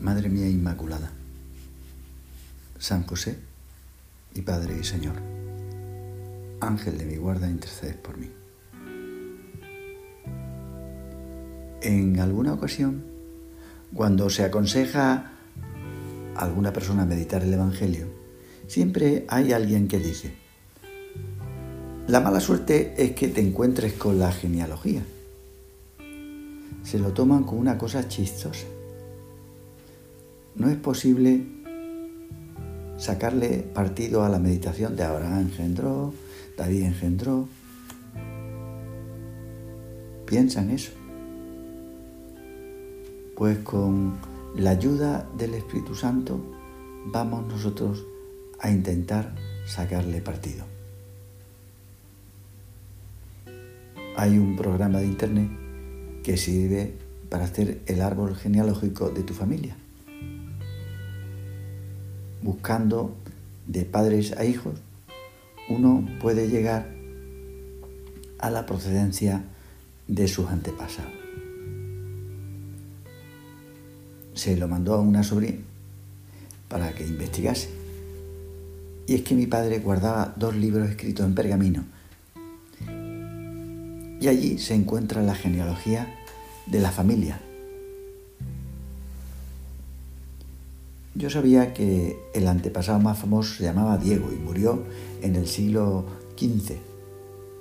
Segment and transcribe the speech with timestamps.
[0.00, 1.10] Madre mía Inmaculada,
[2.78, 3.36] San José
[4.32, 5.16] y Padre y Señor,
[6.60, 8.30] Ángel de mi guarda, intercedes por mí.
[11.82, 13.02] En alguna ocasión,
[13.92, 15.32] cuando se aconseja
[16.36, 18.06] a alguna persona meditar el Evangelio,
[18.68, 20.32] siempre hay alguien que dice,
[22.06, 25.02] la mala suerte es que te encuentres con la genealogía.
[26.84, 28.66] Se lo toman como una cosa chistosa
[30.58, 31.46] no es posible
[32.96, 36.12] sacarle partido a la meditación de Abraham engendró,
[36.56, 37.48] David engendró.
[40.26, 40.90] Piensa en eso.
[43.36, 44.18] Pues con
[44.56, 46.40] la ayuda del Espíritu Santo
[47.06, 48.04] vamos nosotros
[48.58, 50.64] a intentar sacarle partido.
[54.16, 55.50] Hay un programa de internet
[56.24, 56.98] que sirve
[57.30, 59.76] para hacer el árbol genealógico de tu familia
[62.42, 63.16] buscando
[63.66, 64.74] de padres a hijos,
[65.68, 66.88] uno puede llegar
[68.38, 69.44] a la procedencia
[70.06, 71.12] de sus antepasados.
[74.34, 75.58] Se lo mandó a una sobrina
[76.68, 77.68] para que investigase.
[79.06, 81.84] Y es que mi padre guardaba dos libros escritos en pergamino.
[84.20, 86.14] Y allí se encuentra la genealogía
[86.66, 87.40] de la familia
[91.18, 94.84] Yo sabía que el antepasado más famoso se llamaba Diego y murió
[95.20, 96.04] en el siglo
[96.38, 96.76] XV,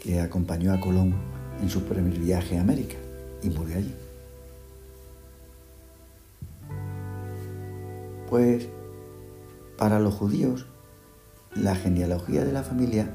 [0.00, 1.12] que acompañó a Colón
[1.60, 2.94] en su primer viaje a América
[3.42, 3.96] y murió allí.
[8.30, 8.68] Pues
[9.76, 10.67] para los judíos
[11.60, 13.08] la genealogía de la familia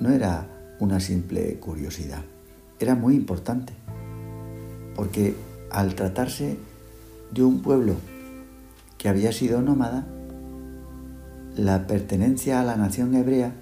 [0.00, 0.48] no era
[0.78, 2.22] una simple curiosidad,
[2.78, 3.74] era muy importante,
[4.94, 5.34] porque
[5.70, 6.56] al tratarse
[7.30, 7.96] de un pueblo
[8.96, 10.06] que había sido nómada,
[11.56, 13.54] la pertenencia a la nación hebrea,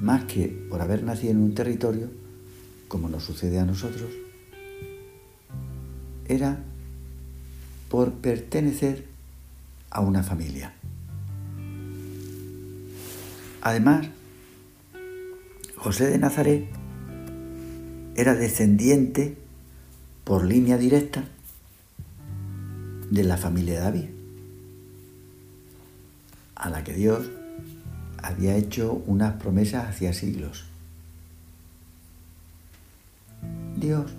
[0.00, 2.08] más que por haber nacido en un territorio,
[2.88, 4.10] como nos sucede a nosotros,
[6.26, 6.58] era
[7.88, 9.06] por pertenecer
[9.90, 10.72] a una familia.
[13.62, 14.08] Además,
[15.76, 16.66] José de Nazaret
[18.14, 19.36] era descendiente
[20.24, 21.24] por línea directa
[23.10, 24.08] de la familia de David,
[26.54, 27.30] a la que Dios
[28.22, 30.66] había hecho unas promesas hacía siglos.
[33.76, 34.12] Dios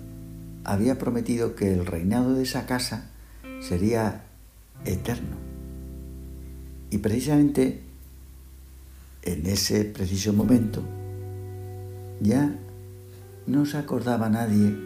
[0.64, 3.10] había prometido que el reinado de esa casa
[3.60, 4.24] sería
[4.84, 5.36] eterno.
[6.90, 7.80] Y precisamente
[9.22, 10.82] en ese preciso momento
[12.20, 12.54] ya
[13.46, 14.76] no se acordaba nadie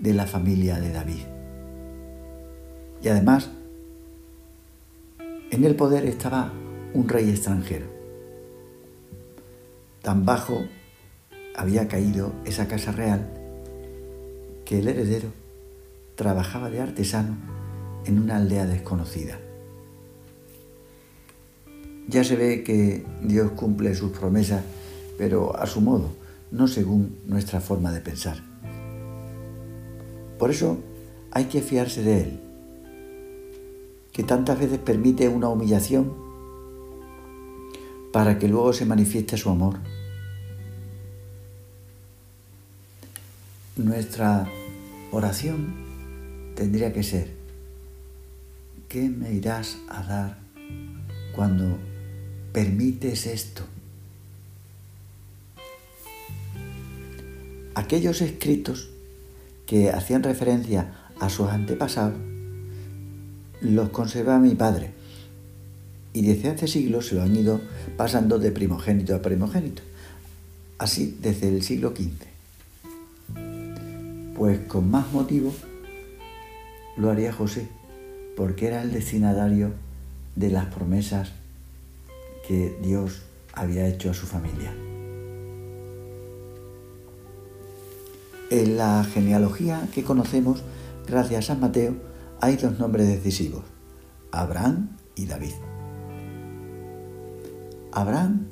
[0.00, 1.22] de la familia de David.
[3.02, 3.50] Y además,
[5.50, 6.52] en el poder estaba
[6.94, 7.86] un rey extranjero.
[10.02, 10.64] Tan bajo
[11.54, 13.32] había caído esa casa real
[14.64, 15.28] que el heredero
[16.16, 17.36] trabajaba de artesano
[18.04, 19.38] en una aldea desconocida.
[22.08, 24.62] Ya se ve que Dios cumple sus promesas,
[25.18, 26.10] pero a su modo,
[26.50, 28.42] no según nuestra forma de pensar.
[30.38, 30.78] Por eso
[31.32, 32.40] hay que fiarse de Él,
[34.12, 36.12] que tantas veces permite una humillación
[38.12, 39.78] para que luego se manifieste su amor.
[43.76, 44.48] Nuestra
[45.10, 45.74] oración
[46.54, 47.34] tendría que ser,
[48.88, 50.38] ¿qué me irás a dar
[51.34, 51.78] cuando
[52.56, 53.64] permites esto.
[57.74, 58.88] Aquellos escritos
[59.66, 62.18] que hacían referencia a sus antepasados
[63.60, 64.92] los conserva mi padre
[66.14, 67.60] y desde hace siglos se lo han ido
[67.98, 69.82] pasando de primogénito a primogénito,
[70.78, 72.24] así desde el siglo XV.
[74.34, 75.54] Pues con más motivo
[76.96, 77.68] lo haría José,
[78.34, 79.74] porque era el destinatario
[80.36, 81.32] de las promesas
[82.46, 83.22] que Dios
[83.52, 84.72] había hecho a su familia.
[88.50, 90.62] En la genealogía que conocemos,
[91.06, 91.94] gracias a San Mateo,
[92.40, 93.64] hay dos nombres decisivos,
[94.30, 95.54] Abraham y David.
[97.92, 98.48] Abraham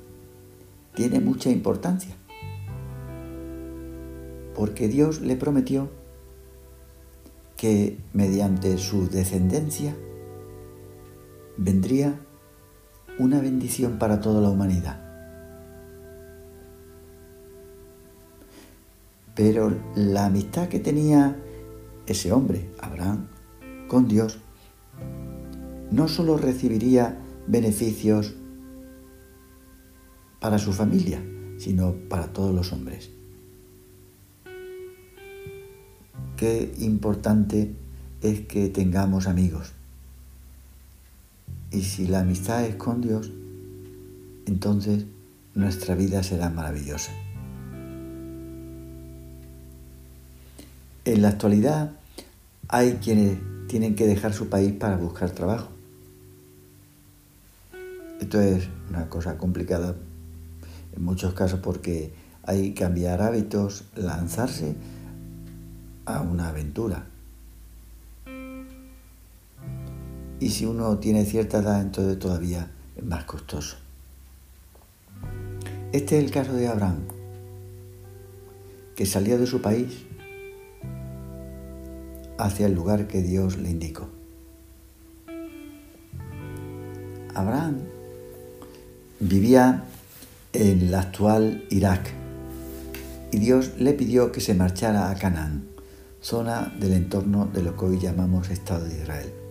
[0.94, 2.16] tiene mucha importancia,
[4.54, 5.90] porque Dios le prometió
[7.56, 9.94] que mediante su descendencia
[11.56, 12.18] vendría
[13.18, 15.00] una bendición para toda la humanidad.
[19.34, 21.36] Pero la amistad que tenía
[22.06, 23.28] ese hombre, Abraham,
[23.88, 24.38] con Dios,
[25.90, 28.34] no solo recibiría beneficios
[30.40, 31.22] para su familia,
[31.58, 33.10] sino para todos los hombres.
[36.36, 37.74] Qué importante
[38.20, 39.72] es que tengamos amigos.
[41.74, 43.32] Y si la amistad es con Dios,
[44.46, 45.06] entonces
[45.54, 47.10] nuestra vida será maravillosa.
[51.04, 51.90] En la actualidad
[52.68, 55.70] hay quienes tienen que dejar su país para buscar trabajo.
[58.20, 59.96] Esto es una cosa complicada
[60.94, 62.12] en muchos casos porque
[62.44, 64.76] hay que cambiar hábitos, lanzarse
[66.04, 67.06] a una aventura.
[70.44, 73.76] Y si uno tiene cierta edad, entonces todavía es más costoso.
[75.90, 76.98] Este es el caso de Abraham,
[78.94, 80.04] que salió de su país
[82.36, 84.10] hacia el lugar que Dios le indicó.
[87.34, 87.78] Abraham
[89.20, 89.84] vivía
[90.52, 92.06] en el actual Irak
[93.32, 95.64] y Dios le pidió que se marchara a Canaán,
[96.20, 99.43] zona del entorno de lo que hoy llamamos Estado de Israel.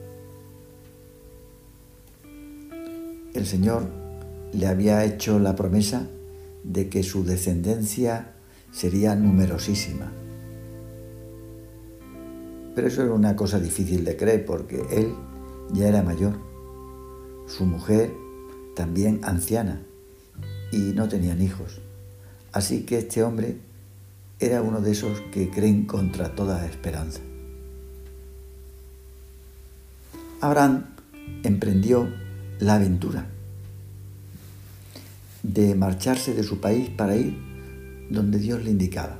[3.33, 3.87] El Señor
[4.51, 6.07] le había hecho la promesa
[6.63, 8.33] de que su descendencia
[8.71, 10.11] sería numerosísima
[12.75, 15.13] pero eso era una cosa difícil de creer porque él
[15.71, 16.39] ya era mayor,
[17.47, 18.11] su mujer
[18.75, 19.83] también anciana
[20.71, 21.81] y no tenían hijos.
[22.51, 23.57] Así que este hombre
[24.39, 27.19] era uno de esos que creen contra toda esperanza.
[30.41, 30.85] Abraham
[31.43, 32.07] emprendió
[32.63, 33.25] la aventura
[35.43, 37.37] de marcharse de su país para ir
[38.09, 39.19] donde Dios le indicaba.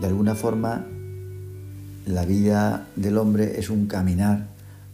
[0.00, 0.84] De alguna forma,
[2.04, 4.48] la vida del hombre es un caminar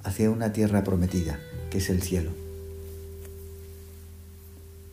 [0.05, 1.41] hacia una tierra prometida,
[1.71, 2.33] que es el cielo.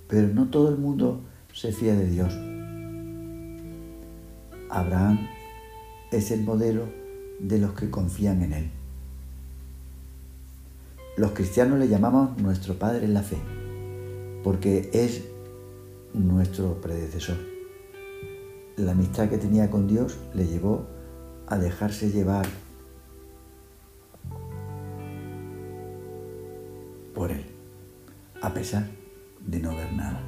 [0.07, 1.19] Pero no todo el mundo
[1.53, 2.33] se fía de Dios.
[4.69, 5.27] Abraham
[6.13, 6.87] es el modelo
[7.41, 8.71] de los que confían en Él.
[11.17, 13.37] Los cristianos le llamamos nuestro Padre en la fe,
[14.43, 15.23] porque es
[16.13, 17.37] nuestro predecesor
[18.77, 20.85] la amistad que tenía con Dios le llevó
[21.47, 22.45] a dejarse llevar
[27.13, 27.45] por Él,
[28.41, 28.89] a pesar
[29.45, 30.21] de no ver nada.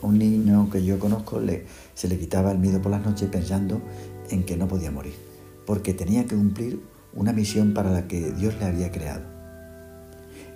[0.00, 3.28] A un niño que yo conozco le, se le quitaba el miedo por las noches
[3.28, 3.80] pensando
[4.30, 5.14] en que no podía morir,
[5.66, 6.80] porque tenía que cumplir
[7.14, 9.22] una misión para la que Dios le había creado.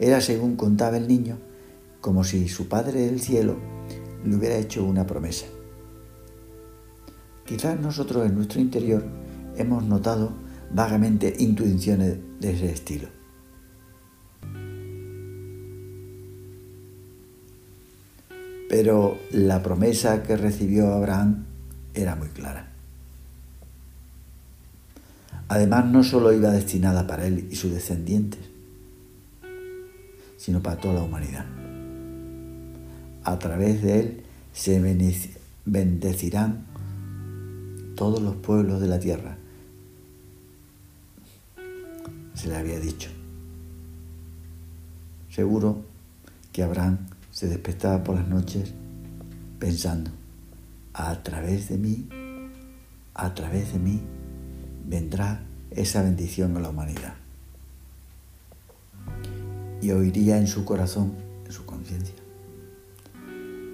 [0.00, 1.38] Era, según contaba el niño,
[2.00, 3.56] como si su Padre del cielo
[4.24, 5.46] le hubiera hecho una promesa.
[7.44, 9.04] Quizás nosotros en nuestro interior
[9.56, 10.32] hemos notado
[10.70, 13.08] vagamente intuiciones de ese estilo.
[18.68, 21.46] Pero la promesa que recibió Abraham
[21.94, 22.77] era muy clara.
[25.48, 28.40] Además, no solo iba destinada para él y sus descendientes,
[30.36, 31.46] sino para toda la humanidad
[33.28, 34.80] a través de él se
[35.66, 36.64] bendecirán
[37.94, 39.36] todos los pueblos de la tierra.
[42.32, 43.10] Se le había dicho.
[45.30, 45.84] Seguro
[46.52, 46.98] que Abraham
[47.30, 48.72] se despertaba por las noches
[49.58, 50.10] pensando,
[50.94, 52.08] a través de mí,
[53.12, 54.00] a través de mí,
[54.88, 57.14] vendrá esa bendición a la humanidad.
[59.82, 61.12] Y oiría en su corazón,
[61.44, 62.14] en su conciencia,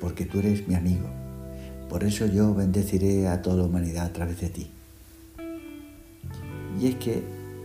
[0.01, 1.09] porque tú eres mi amigo.
[1.89, 4.71] Por eso yo bendeciré a toda la humanidad a través de ti.
[6.81, 7.23] Y es que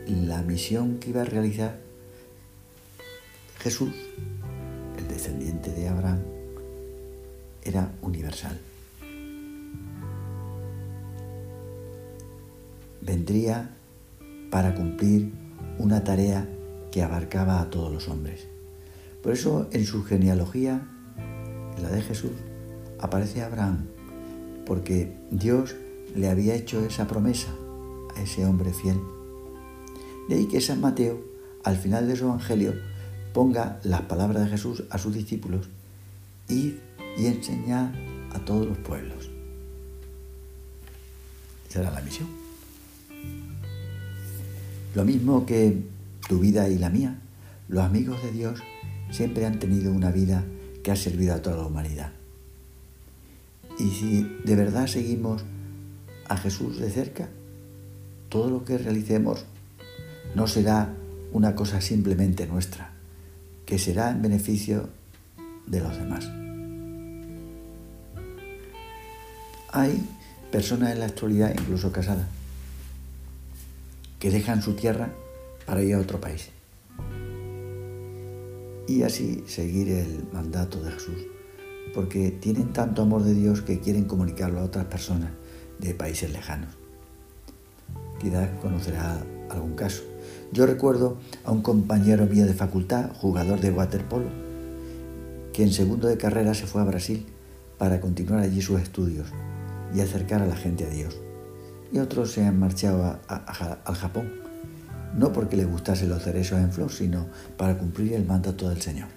[0.07, 1.79] la misión que iba a realizar
[3.59, 3.93] Jesús,
[4.97, 6.19] el descendiente de Abraham,
[7.63, 8.59] era universal.
[13.09, 13.75] Vendría
[14.51, 15.33] para cumplir
[15.79, 16.47] una tarea
[16.91, 18.45] que abarcaba a todos los hombres.
[19.23, 20.87] Por eso en su genealogía,
[21.75, 22.33] en la de Jesús,
[22.99, 23.87] aparece Abraham,
[24.63, 25.75] porque Dios
[26.15, 27.49] le había hecho esa promesa
[28.15, 29.01] a ese hombre fiel.
[30.27, 31.19] De ahí que San Mateo,
[31.63, 32.75] al final de su evangelio,
[33.33, 35.67] ponga las palabras de Jesús a sus discípulos,
[36.47, 36.73] id
[37.17, 37.91] y enseñad
[38.35, 39.31] a todos los pueblos.
[41.67, 42.38] Esa era la misión.
[44.95, 45.81] Lo mismo que
[46.27, 47.19] tu vida y la mía,
[47.67, 48.59] los amigos de Dios
[49.11, 50.43] siempre han tenido una vida
[50.83, 52.11] que ha servido a toda la humanidad.
[53.77, 55.43] Y si de verdad seguimos
[56.27, 57.29] a Jesús de cerca,
[58.29, 59.45] todo lo que realicemos
[60.35, 60.93] no será
[61.31, 62.91] una cosa simplemente nuestra,
[63.65, 64.89] que será en beneficio
[65.65, 66.29] de los demás.
[69.71, 70.03] Hay
[70.51, 72.27] personas en la actualidad, incluso casadas,
[74.19, 75.13] que dejan su tierra
[75.65, 76.49] para ir a otro país.
[78.88, 81.27] Y así seguir el mandato de Jesús,
[81.93, 85.31] porque tienen tanto amor de Dios que quieren comunicarlo a otras personas
[85.79, 86.75] de países lejanos.
[88.19, 90.03] Quizás conocerá algún caso.
[90.51, 94.29] Yo recuerdo a un compañero mío de facultad, jugador de waterpolo,
[95.53, 97.25] que en segundo de carrera se fue a Brasil
[97.77, 99.27] para continuar allí sus estudios
[99.93, 101.19] y acercar a la gente a Dios.
[101.91, 104.31] Y otros se han marchado al Japón,
[105.17, 107.27] no porque les gustase los cerezos en flor, sino
[107.58, 109.08] para cumplir el mandato del Señor.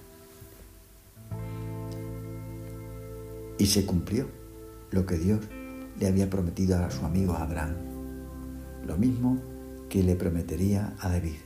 [3.59, 4.29] Y se cumplió
[4.91, 5.41] lo que Dios
[6.01, 7.75] le había prometido a su amigo Abraham,
[8.87, 9.39] lo mismo
[9.91, 11.37] que le prometería a David,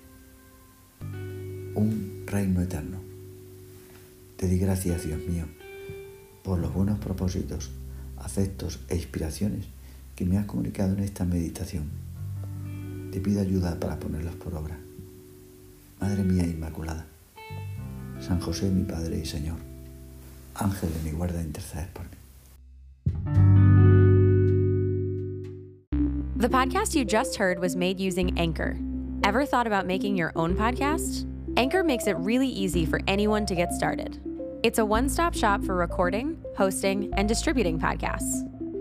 [1.74, 3.00] un reino eterno.
[4.36, 5.46] Te di gracias, Dios mío,
[6.44, 7.72] por los buenos propósitos
[8.16, 9.75] afectos e inspiraciones
[10.16, 11.90] que me has comunicado en esta meditación.
[13.12, 14.78] Te pido ayuda para ponerlos por obra.
[16.00, 17.06] Madre mía Inmaculada,
[18.20, 19.58] San José mi Padre y Señor,
[20.54, 22.16] Ángel de mi guarda, intercedes por mí.
[26.38, 28.76] The podcast you just heard was made using Anchor.
[29.24, 31.26] Ever thought about making your own podcast?
[31.56, 34.20] Anchor makes it really easy for anyone to get started.
[34.62, 38.44] It's a one stop shop for recording, hosting, and distributing podcasts.